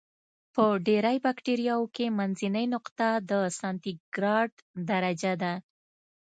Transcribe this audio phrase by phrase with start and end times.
[0.53, 4.51] په ډېری بکټریاوو کې منځنۍ نقطه د سانتي ګراد
[4.89, 5.53] درجه ده.